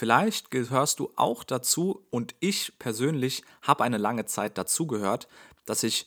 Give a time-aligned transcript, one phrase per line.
[0.00, 5.28] Vielleicht gehörst du auch dazu und ich persönlich habe eine lange Zeit dazugehört,
[5.66, 6.06] dass ich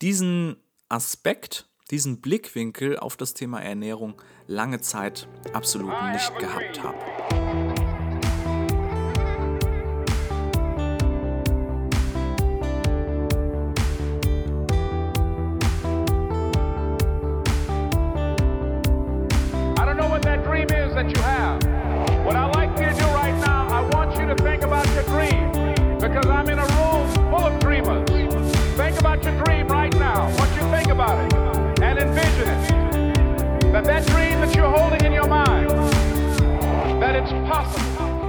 [0.00, 0.56] diesen
[0.88, 4.14] Aspekt, diesen Blickwinkel auf das Thema Ernährung
[4.46, 7.09] lange Zeit absolut nicht gehabt habe.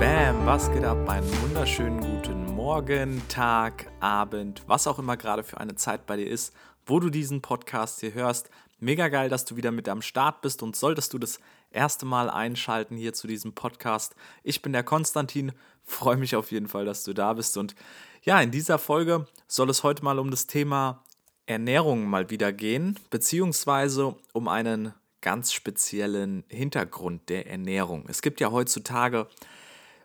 [0.01, 1.07] Bam, was geht ab?
[1.07, 6.25] Einen wunderschönen guten Morgen, Tag, Abend, was auch immer gerade für eine Zeit bei dir
[6.25, 6.55] ist,
[6.87, 8.49] wo du diesen Podcast hier hörst.
[8.79, 12.31] Mega geil, dass du wieder mit am Start bist und solltest du das erste Mal
[12.31, 14.15] einschalten hier zu diesem Podcast.
[14.41, 15.51] Ich bin der Konstantin,
[15.83, 17.75] freue mich auf jeden Fall, dass du da bist und
[18.23, 21.03] ja, in dieser Folge soll es heute mal um das Thema
[21.45, 28.05] Ernährung mal wieder gehen, beziehungsweise um einen ganz speziellen Hintergrund der Ernährung.
[28.07, 29.27] Es gibt ja heutzutage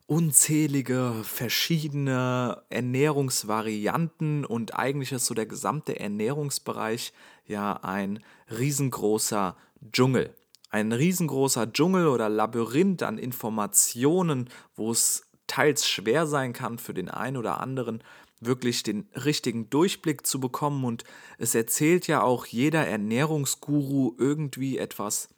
[0.07, 7.13] unzählige verschiedene Ernährungsvarianten und eigentlich ist so der gesamte Ernährungsbereich
[7.47, 9.57] ja ein riesengroßer
[9.93, 10.35] Dschungel.
[10.71, 17.09] Ein riesengroßer Dschungel oder Labyrinth an Informationen, wo es teils schwer sein kann für den
[17.09, 18.03] einen oder anderen,
[18.41, 20.85] wirklich den richtigen Durchblick zu bekommen.
[20.85, 21.05] Und
[21.39, 25.29] es erzählt ja auch jeder Ernährungsguru irgendwie etwas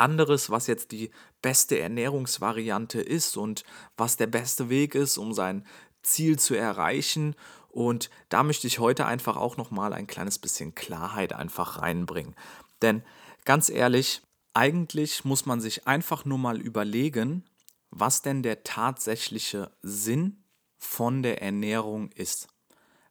[0.00, 1.10] anderes, was jetzt die
[1.42, 3.64] beste Ernährungsvariante ist und
[3.96, 5.66] was der beste Weg ist, um sein
[6.02, 7.34] Ziel zu erreichen.
[7.68, 12.34] Und da möchte ich heute einfach auch nochmal ein kleines bisschen Klarheit einfach reinbringen.
[12.82, 13.02] Denn
[13.44, 14.22] ganz ehrlich,
[14.54, 17.44] eigentlich muss man sich einfach nur mal überlegen,
[17.90, 20.42] was denn der tatsächliche Sinn
[20.78, 22.48] von der Ernährung ist.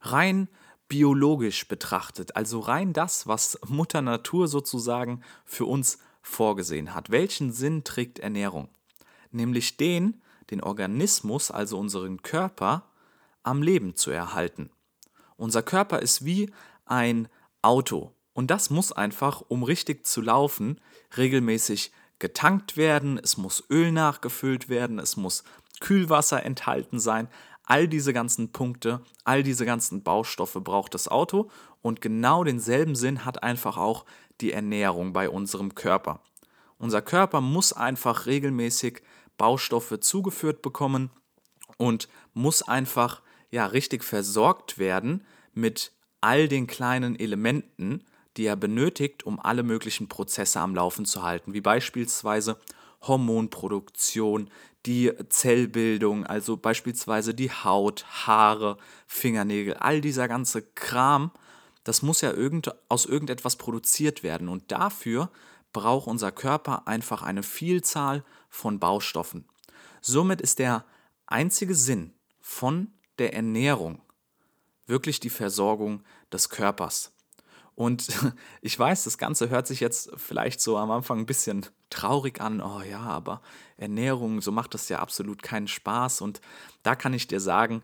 [0.02, 0.48] Rein
[0.88, 5.98] biologisch betrachtet, also rein das, was Mutter Natur sozusagen für uns
[6.28, 7.10] vorgesehen hat.
[7.10, 8.70] Welchen Sinn trägt Ernährung?
[9.32, 10.22] Nämlich den,
[10.52, 12.84] den Organismus, also unseren Körper,
[13.44, 14.70] am Leben zu erhalten.
[15.38, 16.52] Unser Körper ist wie
[16.86, 17.28] ein
[17.62, 20.80] Auto und das muss einfach, um richtig zu laufen,
[21.18, 25.44] regelmäßig getankt werden, es muss Öl nachgefüllt werden, es muss
[25.80, 27.30] Kühlwasser enthalten sein.
[27.64, 31.50] All diese ganzen Punkte, all diese ganzen Baustoffe braucht das Auto
[31.82, 34.06] und genau denselben Sinn hat einfach auch
[34.42, 36.22] die Ernährung bei unserem Körper.
[36.78, 39.02] Unser Körper muss einfach regelmäßig
[39.38, 41.12] Baustoffe zugeführt bekommen
[41.78, 43.22] und muss einfach
[43.52, 48.04] ja richtig versorgt werden mit all den kleinen Elementen,
[48.36, 52.60] die er benötigt, um alle möglichen Prozesse am Laufen zu halten, wie beispielsweise
[53.02, 54.50] Hormonproduktion,
[54.86, 61.32] die Zellbildung, also beispielsweise die Haut, Haare, Fingernägel, all dieser ganze Kram,
[61.88, 65.32] das muss ja irgend, aus irgendetwas produziert werden und dafür
[65.72, 69.46] braucht unser Körper einfach eine Vielzahl von Baustoffen.
[70.02, 70.84] Somit ist der
[71.28, 74.02] einzige Sinn von der Ernährung
[74.86, 77.14] wirklich die Versorgung des Körpers.
[77.74, 78.10] Und
[78.62, 82.62] ich weiß, das Ganze hört sich jetzt vielleicht so am Anfang ein bisschen traurig an.
[82.62, 83.42] Oh ja, aber
[83.78, 86.20] Ernährung, so macht das ja absolut keinen Spaß.
[86.20, 86.42] Und
[86.84, 87.82] da kann ich dir sagen,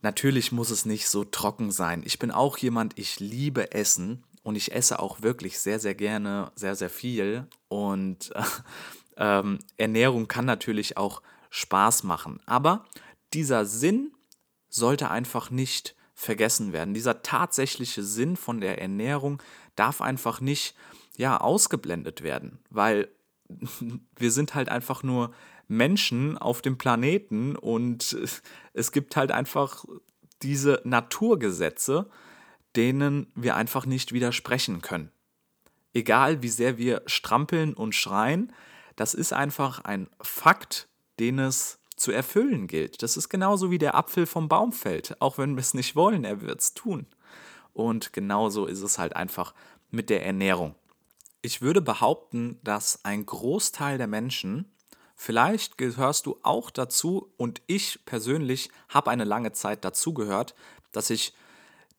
[0.00, 2.02] natürlich muss es nicht so trocken sein.
[2.04, 6.52] Ich bin auch jemand, ich liebe Essen und ich esse auch wirklich sehr, sehr gerne,
[6.54, 7.46] sehr, sehr viel.
[7.68, 8.42] Und äh,
[9.16, 12.40] ähm, Ernährung kann natürlich auch Spaß machen.
[12.46, 12.84] Aber
[13.34, 14.12] dieser Sinn
[14.68, 16.94] sollte einfach nicht vergessen werden.
[16.94, 19.42] Dieser tatsächliche Sinn von der Ernährung
[19.76, 20.74] darf einfach nicht
[21.16, 23.08] ja ausgeblendet werden, weil
[24.16, 25.32] wir sind halt einfach nur
[25.68, 28.16] Menschen auf dem Planeten und
[28.72, 29.84] es gibt halt einfach
[30.42, 32.08] diese Naturgesetze,
[32.76, 35.10] denen wir einfach nicht widersprechen können.
[35.94, 38.52] Egal wie sehr wir strampeln und schreien,
[38.96, 43.02] das ist einfach ein Fakt, den es zu erfüllen gilt.
[43.02, 45.20] Das ist genauso wie der Apfel vom Baum fällt.
[45.20, 47.06] Auch wenn wir es nicht wollen, er wird es tun.
[47.72, 49.54] Und genauso ist es halt einfach
[49.90, 50.74] mit der Ernährung.
[51.42, 54.70] Ich würde behaupten, dass ein Großteil der Menschen,
[55.18, 60.54] vielleicht gehörst du auch dazu und ich persönlich habe eine lange Zeit dazugehört,
[60.92, 61.34] dass ich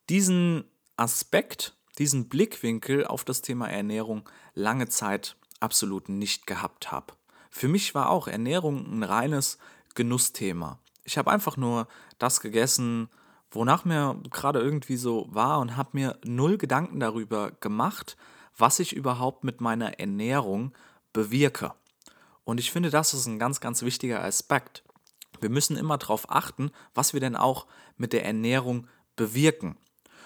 [0.09, 0.63] diesen
[0.95, 7.13] Aspekt, diesen Blickwinkel auf das Thema Ernährung lange Zeit absolut nicht gehabt habe.
[7.51, 9.57] Für mich war auch Ernährung ein reines
[9.95, 10.79] Genussthema.
[11.03, 11.87] Ich habe einfach nur
[12.19, 13.09] das gegessen,
[13.51, 18.15] wonach mir gerade irgendwie so war und habe mir null Gedanken darüber gemacht,
[18.57, 20.73] was ich überhaupt mit meiner Ernährung
[21.11, 21.73] bewirke.
[22.49, 24.83] Und ich finde, das ist ein ganz, ganz wichtiger Aspekt.
[25.39, 29.77] Wir müssen immer darauf achten, was wir denn auch mit der Ernährung bewirken.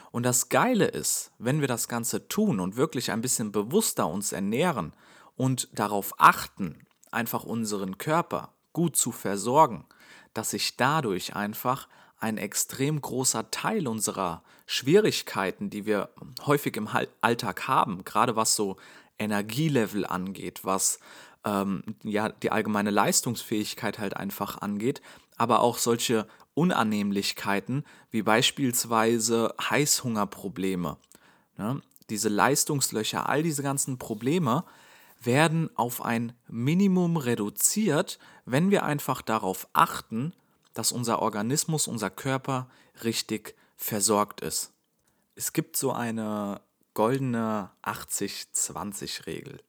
[0.10, 4.32] Und das Geile ist, wenn wir das Ganze tun und wirklich ein bisschen bewusster uns
[4.32, 4.94] ernähren
[5.36, 9.86] und darauf achten, einfach unseren Körper gut zu versorgen,
[10.34, 16.10] dass sich dadurch einfach ein extrem großer Teil unserer Schwierigkeiten, die wir
[16.46, 16.88] häufig im
[17.20, 18.78] Alltag haben, gerade was so
[19.20, 21.00] Energielevel angeht, was
[21.46, 25.02] ähm, ja die allgemeine Leistungsfähigkeit halt einfach angeht,
[25.38, 30.98] aber auch solche Unannehmlichkeiten wie beispielsweise Heißhungerprobleme.
[31.58, 31.82] Ne?
[32.10, 34.64] Diese Leistungslöcher, all diese ganzen Probleme
[35.22, 40.34] werden auf ein Minimum reduziert, wenn wir einfach darauf achten,
[40.74, 42.70] dass unser Organismus, unser Körper
[43.04, 44.74] richtig versorgt ist.
[45.36, 46.62] Es gibt so eine
[46.94, 49.62] goldene 80-20-Regel.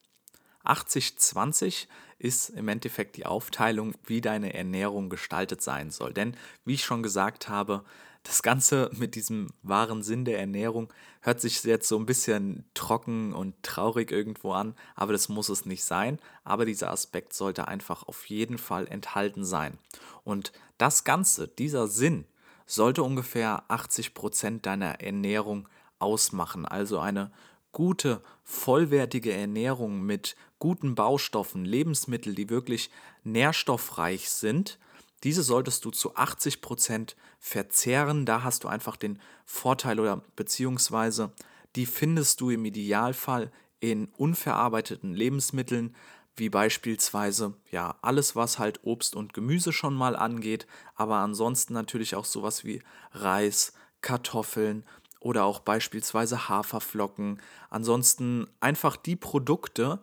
[0.67, 6.13] 80-20 ist im Endeffekt die Aufteilung, wie deine Ernährung gestaltet sein soll.
[6.13, 7.83] Denn, wie ich schon gesagt habe,
[8.23, 10.91] das Ganze mit diesem wahren Sinn der Ernährung
[11.21, 15.65] hört sich jetzt so ein bisschen trocken und traurig irgendwo an, aber das muss es
[15.65, 16.19] nicht sein.
[16.43, 19.77] Aber dieser Aspekt sollte einfach auf jeden Fall enthalten sein.
[20.23, 22.25] Und das Ganze, dieser Sinn,
[22.65, 25.69] sollte ungefähr 80 Prozent deiner Ernährung
[25.99, 26.65] ausmachen.
[26.65, 27.31] Also eine
[27.75, 32.89] gute, vollwertige Ernährung mit guten Baustoffen, Lebensmittel, die wirklich
[33.25, 34.79] nährstoffreich sind,
[35.25, 38.25] diese solltest du zu 80 Prozent verzehren.
[38.25, 41.33] Da hast du einfach den Vorteil oder beziehungsweise
[41.75, 43.51] die findest du im Idealfall
[43.81, 45.97] in unverarbeiteten Lebensmitteln,
[46.37, 52.15] wie beispielsweise ja alles, was halt Obst und Gemüse schon mal angeht, aber ansonsten natürlich
[52.15, 52.81] auch sowas wie
[53.11, 54.85] Reis, Kartoffeln,
[55.25, 57.41] oder auch beispielsweise Haferflocken.
[57.71, 59.99] Ansonsten einfach die Produkte,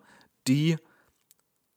[0.48, 0.78] die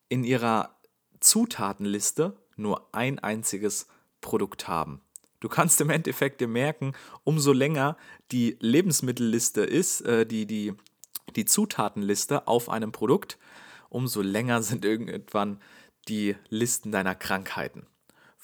[0.09, 0.75] in ihrer
[1.19, 3.85] Zutatenliste nur ein einziges
[4.19, 4.99] Produkt haben.
[5.41, 6.93] Du kannst im Endeffekt dir merken,
[7.23, 7.97] umso länger
[8.31, 10.73] die Lebensmittelliste ist, äh, die, die,
[11.35, 13.37] die Zutatenliste auf einem Produkt,
[13.89, 15.61] umso länger sind irgendwann
[16.07, 17.85] die Listen deiner Krankheiten.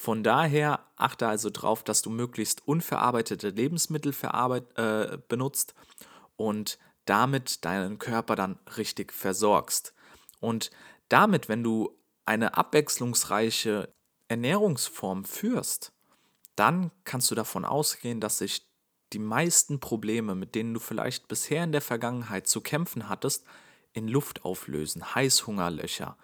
[0.01, 4.15] Von daher achte also darauf, dass du möglichst unverarbeitete Lebensmittel
[4.75, 5.75] äh, benutzt
[6.38, 9.94] und damit deinen Körper dann richtig versorgst.
[10.39, 10.71] Und
[11.07, 11.95] damit, wenn du
[12.25, 13.94] eine abwechslungsreiche
[14.27, 15.94] Ernährungsform führst,
[16.56, 18.68] dann kannst du davon ausgehen, dass sich
[19.13, 23.45] die meisten Probleme, mit denen du vielleicht bisher in der Vergangenheit zu kämpfen hattest,
[23.94, 25.13] in Luft auflösen.
[25.13, 26.18] Heißhungerlöcher,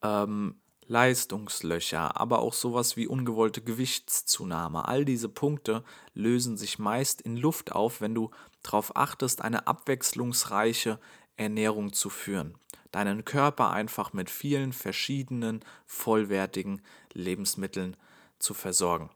[0.00, 4.88] ähm, Leistungslöcher, aber auch sowas wie ungewollte Gewichtszunahme.
[4.88, 8.30] All diese Punkte lösen sich meist in Luft auf, wenn du
[8.62, 10.98] darauf achtest, eine abwechslungsreiche
[11.36, 12.54] Ernährung zu führen.
[12.90, 16.80] Deinen Körper einfach mit vielen verschiedenen vollwertigen
[17.12, 17.96] Lebensmitteln
[18.38, 19.10] zu versorgen.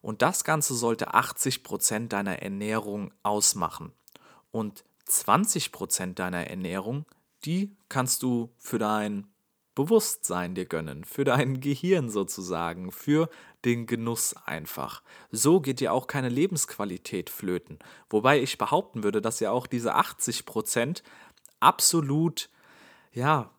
[0.00, 3.92] Und das Ganze sollte 80% deiner Ernährung ausmachen.
[4.52, 7.06] Und 20% deiner Ernährung,
[7.44, 9.26] die kannst du für dein
[9.78, 13.30] Bewusstsein dir gönnen, für dein Gehirn sozusagen, für
[13.64, 15.04] den Genuss einfach.
[15.30, 17.78] So geht dir auch keine Lebensqualität flöten.
[18.10, 21.04] Wobei ich behaupten würde, dass ja auch diese 80 Prozent
[21.60, 22.50] absolut,
[23.12, 23.52] ja,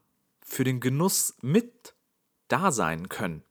[0.44, 1.94] für den Genuss mit
[2.50, 3.42] da sein können.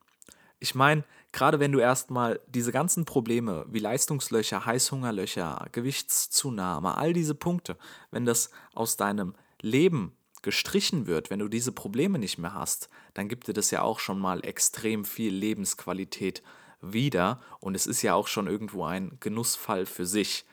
[0.59, 7.35] Ich meine, gerade wenn du erstmal diese ganzen Probleme wie Leistungslöcher, Heißhungerlöcher, Gewichtszunahme, all diese
[7.35, 7.79] Punkte,
[8.11, 13.29] wenn das aus deinem Leben gestrichen wird, wenn du diese Probleme nicht mehr hast, dann
[13.29, 16.43] gibt dir das ja auch schon mal extrem viel Lebensqualität
[16.81, 20.45] wieder und es ist ja auch schon irgendwo ein Genussfall für sich.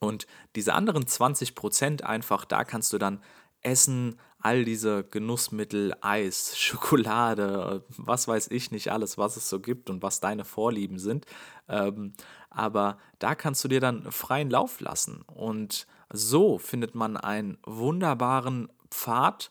[0.00, 3.22] Und diese anderen 20 Prozent einfach, da kannst du dann
[3.62, 9.90] essen, all diese Genussmittel, Eis, Schokolade, was weiß ich nicht alles, was es so gibt
[9.90, 11.26] und was deine Vorlieben sind.
[11.68, 12.14] Ähm,
[12.50, 15.22] aber da kannst du dir dann freien Lauf lassen.
[15.22, 19.50] Und so findet man einen wunderbaren Pfad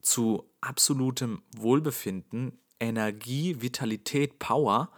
[0.00, 4.90] zu absolutem Wohlbefinden, Energie, Vitalität, Power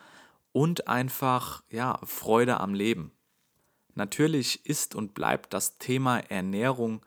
[0.53, 3.13] und einfach ja, Freude am Leben.
[3.95, 7.05] Natürlich ist und bleibt das Thema Ernährung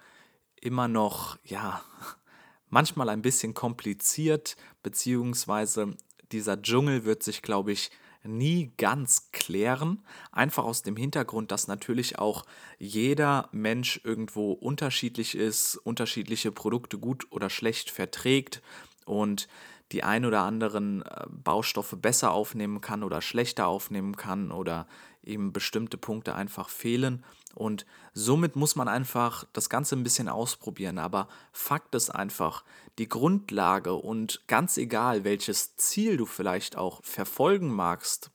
[0.56, 1.82] immer noch ja,
[2.70, 5.96] manchmal ein bisschen kompliziert, beziehungsweise
[6.32, 7.92] dieser Dschungel wird sich, glaube ich,
[8.26, 10.04] nie ganz klären.
[10.32, 12.46] Einfach aus dem Hintergrund, dass natürlich auch
[12.78, 18.62] jeder Mensch irgendwo unterschiedlich ist, unterschiedliche Produkte gut oder schlecht verträgt
[19.06, 19.48] und
[19.92, 24.88] die ein oder anderen äh, Baustoffe besser aufnehmen kann oder schlechter aufnehmen kann oder
[25.24, 27.24] eben bestimmte Punkte einfach fehlen.
[27.56, 31.00] Und somit muss man einfach das Ganze ein bisschen ausprobieren.
[31.00, 32.64] Aber Fakt ist einfach,
[32.98, 38.30] die Grundlage und ganz egal, welches Ziel du vielleicht auch verfolgen magst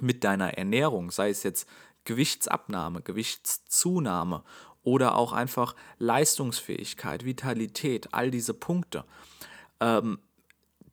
[0.00, 1.68] mit deiner Ernährung, sei es jetzt
[2.04, 4.42] Gewichtsabnahme, Gewichtszunahme
[4.82, 9.04] oder auch einfach Leistungsfähigkeit, Vitalität, all diese Punkte.
[9.80, 10.18] Ähm,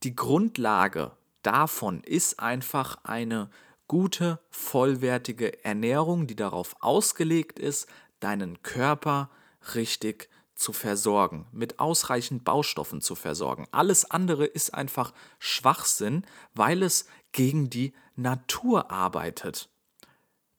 [0.03, 1.11] die Grundlage
[1.41, 3.49] davon ist einfach eine
[3.89, 7.89] gute, vollwertige Ernährung, die darauf ausgelegt ist,
[8.21, 9.29] deinen Körper
[9.75, 13.67] richtig zu versorgen, mit ausreichend Baustoffen zu versorgen.
[13.71, 19.69] Alles andere ist einfach Schwachsinn, weil es gegen die Natur arbeitet.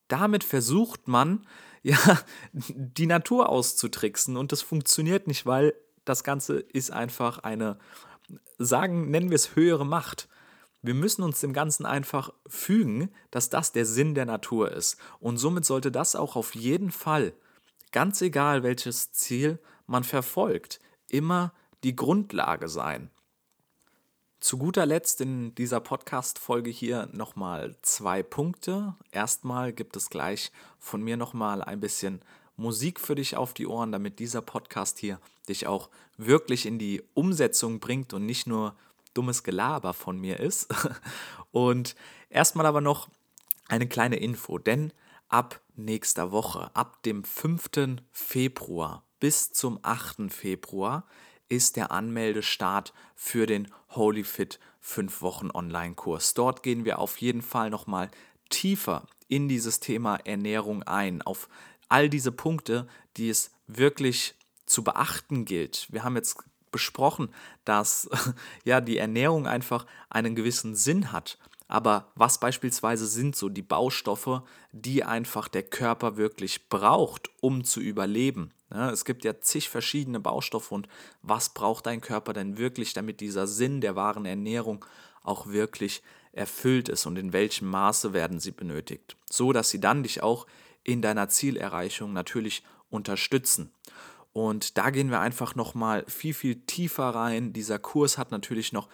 [0.09, 1.47] Damit versucht man,
[1.83, 1.99] ja,
[2.53, 7.79] die Natur auszutricksen und das funktioniert nicht, weil das Ganze ist einfach eine,
[8.59, 10.29] sagen, nennen wir es höhere Macht.
[10.83, 14.97] Wir müssen uns dem Ganzen einfach fügen, dass das der Sinn der Natur ist.
[15.19, 17.35] Und somit sollte das auch auf jeden Fall,
[17.93, 21.53] ganz egal welches Ziel man verfolgt, immer
[21.85, 23.11] die Grundlage sein.
[24.39, 28.95] Zu guter Letzt in dieser Podcast-Folge hier nochmal zwei Punkte.
[29.13, 32.23] Erstmal gibt es gleich von mir nochmal ein bisschen
[32.57, 37.03] Musik für dich auf die Ohren, damit dieser Podcast hier dich auch wirklich in die
[37.13, 38.75] Umsetzung bringt und nicht nur
[39.15, 40.69] dummes Gelaber von mir ist.
[41.51, 41.95] Und
[42.29, 43.09] erstmal aber noch
[43.69, 44.93] eine kleine Info, denn
[45.29, 47.71] ab nächster Woche, ab dem 5.
[48.13, 50.33] Februar bis zum 8.
[50.33, 51.07] Februar
[51.49, 56.35] ist der Anmeldestart für den Holy Fit 5 Wochen Online-Kurs.
[56.35, 58.11] Dort gehen wir auf jeden Fall nochmal
[58.49, 61.49] tiefer in dieses Thema Ernährung ein, auf
[61.89, 64.35] all diese Punkte, die es wirklich
[64.67, 65.87] zu beachten gilt.
[65.91, 66.37] Wir haben jetzt
[66.71, 67.29] besprochen,
[67.65, 68.09] dass
[68.65, 71.39] ja die Ernährung einfach einen gewissen Sinn hat.
[71.69, 77.81] Aber was beispielsweise sind so die Baustoffe, die einfach der Körper wirklich braucht, um zu
[77.81, 78.51] überleben?
[78.73, 80.89] Ja, es gibt ja zig verschiedene Baustoffe und
[81.23, 84.85] was braucht dein Körper denn wirklich, damit dieser Sinn der wahren Ernährung
[85.23, 90.03] auch wirklich erfüllt ist und in welchem Maße werden sie benötigt, so dass sie dann
[90.03, 90.47] dich auch
[90.83, 93.73] in deiner Zielerreichung natürlich unterstützen.
[94.33, 97.53] Und da gehen wir einfach nochmal viel, viel tiefer rein.
[97.53, 98.89] Dieser Kurs hat natürlich noch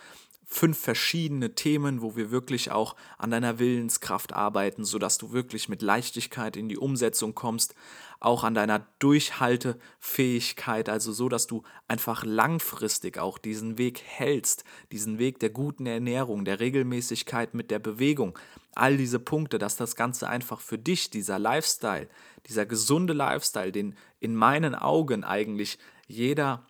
[0.49, 5.83] fünf verschiedene Themen, wo wir wirklich auch an deiner Willenskraft arbeiten, sodass du wirklich mit
[5.83, 7.75] Leichtigkeit in die Umsetzung kommst,
[8.21, 15.19] auch an deiner Durchhaltefähigkeit, also so, dass du einfach langfristig auch diesen Weg hältst, diesen
[15.19, 18.39] Weg der guten Ernährung, der Regelmäßigkeit mit der Bewegung,
[18.75, 22.09] all diese Punkte, dass das Ganze einfach für dich, dieser Lifestyle,
[22.47, 26.65] dieser gesunde Lifestyle, den in meinen Augen eigentlich jeder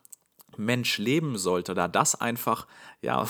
[0.56, 2.66] Mensch leben sollte, da das einfach
[3.02, 3.28] ja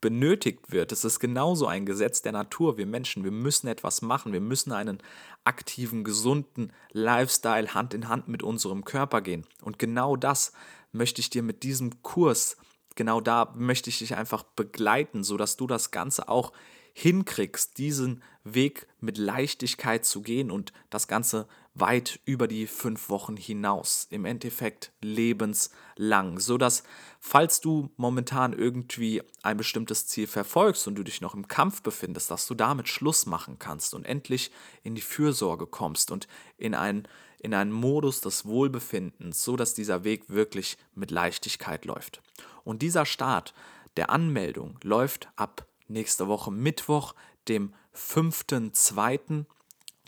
[0.00, 0.92] benötigt wird.
[0.92, 2.78] Es ist genauso ein Gesetz der Natur.
[2.78, 4.32] Wir Menschen, wir müssen etwas machen.
[4.32, 4.98] Wir müssen einen
[5.44, 9.46] aktiven, gesunden Lifestyle Hand in Hand mit unserem Körper gehen.
[9.62, 10.52] Und genau das
[10.92, 12.56] möchte ich dir mit diesem Kurs,
[12.96, 16.52] genau da möchte ich dich einfach begleiten, sodass du das Ganze auch
[16.92, 21.46] hinkriegst, diesen Weg mit Leichtigkeit zu gehen und das Ganze
[21.80, 26.82] weit über die fünf Wochen hinaus, im Endeffekt lebenslang, sodass,
[27.20, 32.30] falls du momentan irgendwie ein bestimmtes Ziel verfolgst und du dich noch im Kampf befindest,
[32.30, 34.50] dass du damit Schluss machen kannst und endlich
[34.82, 37.08] in die Fürsorge kommst und in einen,
[37.40, 42.22] in einen Modus des Wohlbefindens, sodass dieser Weg wirklich mit Leichtigkeit läuft.
[42.64, 43.54] Und dieser Start
[43.96, 47.14] der Anmeldung läuft ab nächste Woche Mittwoch,
[47.48, 49.44] dem 5.2.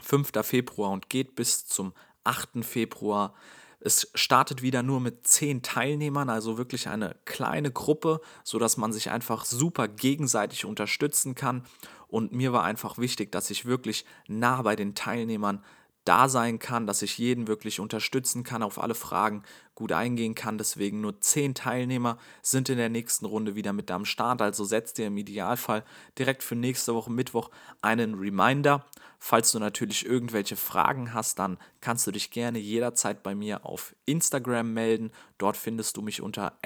[0.02, 0.30] 5.
[0.42, 1.92] Februar und geht bis zum
[2.24, 2.64] 8.
[2.64, 3.34] Februar.
[3.80, 9.10] Es startet wieder nur mit zehn Teilnehmern, also wirklich eine kleine Gruppe, sodass man sich
[9.10, 11.64] einfach super gegenseitig unterstützen kann.
[12.06, 15.64] Und mir war einfach wichtig, dass ich wirklich nah bei den Teilnehmern
[16.04, 19.42] da sein kann, dass ich jeden wirklich unterstützen kann, auf alle Fragen
[19.74, 20.58] gut eingehen kann.
[20.58, 24.42] Deswegen nur zehn Teilnehmer sind in der nächsten Runde wieder mit am Start.
[24.42, 25.84] Also setzt dir im Idealfall
[26.18, 28.84] direkt für nächste Woche Mittwoch einen Reminder.
[29.18, 33.94] Falls du natürlich irgendwelche Fragen hast, dann kannst du dich gerne jederzeit bei mir auf
[34.04, 35.12] Instagram melden.
[35.38, 36.58] Dort findest du mich unter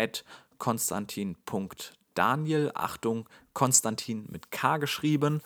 [0.57, 2.73] konstantin.daniel.
[2.75, 5.43] Achtung, Konstantin mit K geschrieben.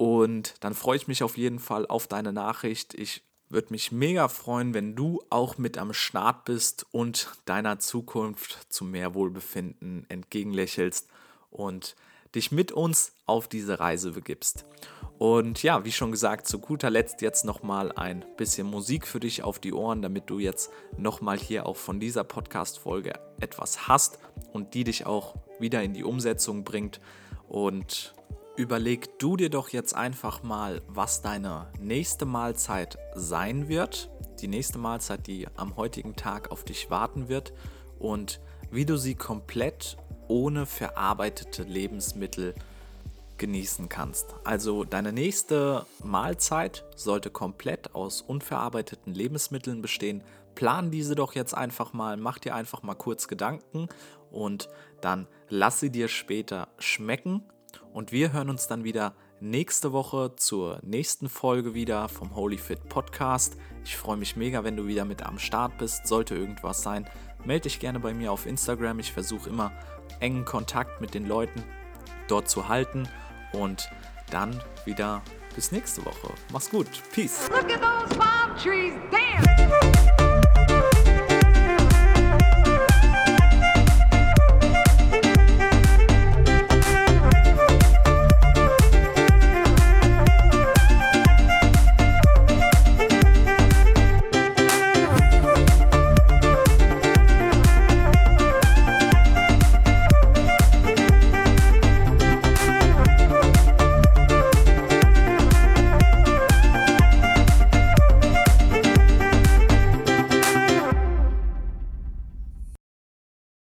[0.00, 2.94] Und dann freue ich mich auf jeden Fall auf deine Nachricht.
[2.94, 8.72] Ich würde mich mega freuen, wenn du auch mit am Start bist und deiner Zukunft
[8.72, 11.06] zu mehr Wohlbefinden entgegenlächelst.
[11.50, 11.96] Und
[12.34, 14.64] dich mit uns auf diese Reise begibst.
[15.18, 19.42] Und ja, wie schon gesagt, zu guter Letzt jetzt nochmal ein bisschen Musik für dich
[19.42, 24.18] auf die Ohren, damit du jetzt nochmal hier auch von dieser Podcast-Folge etwas hast
[24.54, 27.02] und die dich auch wieder in die Umsetzung bringt.
[27.50, 28.14] Und
[28.56, 34.10] überleg du dir doch jetzt einfach mal, was deine nächste Mahlzeit sein wird.
[34.40, 37.52] Die nächste Mahlzeit, die am heutigen Tag auf dich warten wird.
[37.98, 38.40] Und
[38.70, 39.96] wie du sie komplett
[40.28, 42.54] ohne verarbeitete Lebensmittel
[43.40, 44.34] genießen kannst.
[44.44, 50.22] Also deine nächste Mahlzeit sollte komplett aus unverarbeiteten Lebensmitteln bestehen.
[50.54, 53.88] Plan diese doch jetzt einfach mal, mach dir einfach mal kurz Gedanken
[54.30, 54.68] und
[55.00, 57.42] dann lass sie dir später schmecken.
[57.92, 62.88] Und wir hören uns dann wieder nächste Woche zur nächsten Folge wieder vom Holy Fit
[62.88, 63.56] Podcast.
[63.84, 66.06] Ich freue mich mega, wenn du wieder mit am Start bist.
[66.06, 67.08] Sollte irgendwas sein,
[67.44, 68.98] melde dich gerne bei mir auf Instagram.
[68.98, 69.72] Ich versuche immer
[70.20, 71.62] engen Kontakt mit den Leuten
[72.28, 73.08] dort zu halten.
[73.52, 73.90] Und
[74.30, 75.22] dann wieder
[75.54, 76.32] bis nächste Woche.
[76.52, 76.86] Mach's gut.
[77.12, 77.48] Peace.